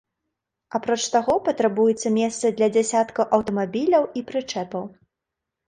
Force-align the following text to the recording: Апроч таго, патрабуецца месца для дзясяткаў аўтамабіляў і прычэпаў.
Апроч 0.79 1.03
таго, 1.15 1.35
патрабуецца 1.49 2.13
месца 2.17 2.51
для 2.61 2.71
дзясяткаў 2.79 3.31
аўтамабіляў 3.39 4.11
і 4.17 4.27
прычэпаў. 4.33 4.93